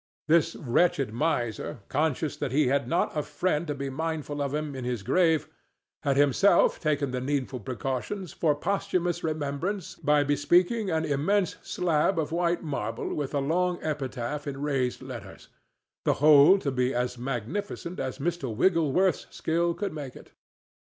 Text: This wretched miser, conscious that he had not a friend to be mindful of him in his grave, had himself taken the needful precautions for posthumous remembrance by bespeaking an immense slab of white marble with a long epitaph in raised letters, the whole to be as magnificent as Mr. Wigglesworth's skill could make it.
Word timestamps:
This 0.27 0.55
wretched 0.55 1.13
miser, 1.13 1.81
conscious 1.87 2.35
that 2.35 2.51
he 2.51 2.65
had 2.69 2.87
not 2.87 3.15
a 3.15 3.21
friend 3.21 3.67
to 3.67 3.75
be 3.75 3.91
mindful 3.91 4.41
of 4.41 4.51
him 4.51 4.75
in 4.75 4.83
his 4.83 5.03
grave, 5.03 5.47
had 6.01 6.17
himself 6.17 6.79
taken 6.79 7.11
the 7.11 7.21
needful 7.21 7.59
precautions 7.59 8.33
for 8.33 8.55
posthumous 8.55 9.23
remembrance 9.23 9.93
by 9.93 10.23
bespeaking 10.23 10.89
an 10.89 11.05
immense 11.05 11.57
slab 11.61 12.17
of 12.17 12.31
white 12.31 12.63
marble 12.63 13.13
with 13.13 13.35
a 13.35 13.39
long 13.39 13.77
epitaph 13.83 14.47
in 14.47 14.59
raised 14.59 15.03
letters, 15.03 15.49
the 16.03 16.13
whole 16.13 16.57
to 16.57 16.71
be 16.71 16.95
as 16.95 17.19
magnificent 17.19 17.99
as 17.99 18.17
Mr. 18.17 18.51
Wigglesworth's 18.51 19.27
skill 19.29 19.75
could 19.75 19.93
make 19.93 20.15
it. 20.15 20.31